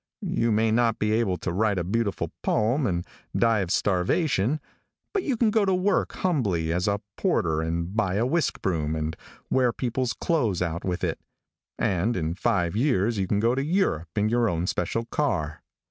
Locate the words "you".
0.23-0.51, 5.21-5.37, 13.19-13.27